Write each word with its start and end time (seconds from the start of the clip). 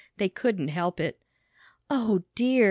They 0.17 0.29
couldn't 0.29 0.69
help 0.69 0.99
it. 0.99 1.19
"Oh, 1.87 2.23
dear!" 2.33 2.59